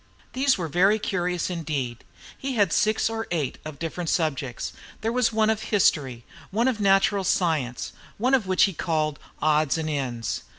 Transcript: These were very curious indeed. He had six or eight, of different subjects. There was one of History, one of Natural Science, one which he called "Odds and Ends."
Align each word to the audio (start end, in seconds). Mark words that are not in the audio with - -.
These 0.33 0.57
were 0.57 0.67
very 0.67 0.97
curious 0.97 1.51
indeed. 1.51 2.03
He 2.35 2.55
had 2.55 2.73
six 2.73 3.07
or 3.07 3.27
eight, 3.29 3.59
of 3.63 3.77
different 3.77 4.09
subjects. 4.09 4.73
There 5.01 5.11
was 5.11 5.31
one 5.31 5.51
of 5.51 5.61
History, 5.65 6.25
one 6.49 6.67
of 6.67 6.79
Natural 6.81 7.23
Science, 7.23 7.93
one 8.17 8.33
which 8.33 8.63
he 8.63 8.73
called 8.73 9.19
"Odds 9.43 9.77
and 9.77 9.87
Ends." 9.91 10.41